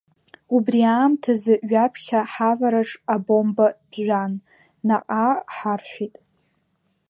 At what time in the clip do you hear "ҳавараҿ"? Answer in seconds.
2.31-2.91